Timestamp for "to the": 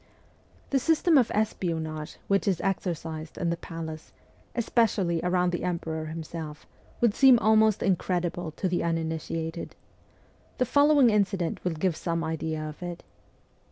8.53-8.83